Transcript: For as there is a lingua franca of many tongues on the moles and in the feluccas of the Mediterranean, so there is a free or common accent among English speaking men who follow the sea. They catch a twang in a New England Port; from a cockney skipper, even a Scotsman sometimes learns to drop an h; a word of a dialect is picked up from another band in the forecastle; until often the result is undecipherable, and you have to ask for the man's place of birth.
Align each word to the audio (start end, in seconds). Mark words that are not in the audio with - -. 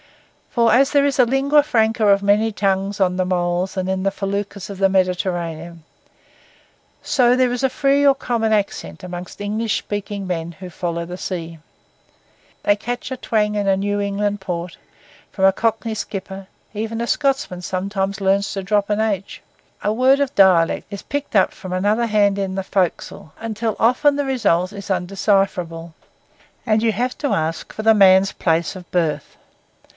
For 0.49 0.73
as 0.73 0.91
there 0.91 1.05
is 1.05 1.19
a 1.19 1.25
lingua 1.25 1.63
franca 1.63 2.05
of 2.07 2.23
many 2.23 2.51
tongues 2.51 2.99
on 2.99 3.15
the 3.15 3.23
moles 3.23 3.77
and 3.77 3.87
in 3.87 4.03
the 4.03 4.11
feluccas 4.11 4.69
of 4.69 4.79
the 4.79 4.89
Mediterranean, 4.89 5.83
so 7.03 7.35
there 7.37 7.51
is 7.53 7.63
a 7.63 7.69
free 7.69 8.05
or 8.05 8.15
common 8.15 8.51
accent 8.51 9.01
among 9.03 9.27
English 9.39 9.77
speaking 9.77 10.25
men 10.27 10.53
who 10.53 10.69
follow 10.71 11.05
the 11.05 11.17
sea. 11.17 11.59
They 12.63 12.75
catch 12.75 13.11
a 13.11 13.15
twang 13.17 13.55
in 13.55 13.67
a 13.67 13.77
New 13.77 13.99
England 14.01 14.41
Port; 14.41 14.75
from 15.31 15.45
a 15.45 15.53
cockney 15.53 15.93
skipper, 15.93 16.47
even 16.73 16.99
a 16.99 17.07
Scotsman 17.07 17.61
sometimes 17.61 18.19
learns 18.19 18.51
to 18.53 18.63
drop 18.63 18.89
an 18.89 18.99
h; 18.99 19.41
a 19.83 19.93
word 19.93 20.19
of 20.19 20.31
a 20.31 20.33
dialect 20.33 20.87
is 20.89 21.03
picked 21.03 21.35
up 21.35 21.53
from 21.53 21.71
another 21.71 22.07
band 22.07 22.39
in 22.39 22.55
the 22.55 22.63
forecastle; 22.63 23.31
until 23.39 23.77
often 23.79 24.15
the 24.17 24.25
result 24.25 24.73
is 24.73 24.89
undecipherable, 24.91 25.93
and 26.65 26.83
you 26.83 26.91
have 26.91 27.15
to 27.19 27.29
ask 27.29 27.71
for 27.71 27.83
the 27.83 27.93
man's 27.93 28.31
place 28.33 28.75
of 28.75 28.89
birth. 28.91 29.37